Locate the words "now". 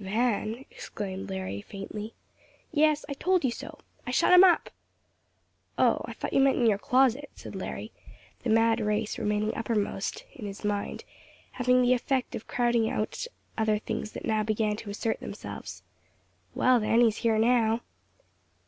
14.24-14.42, 17.38-17.80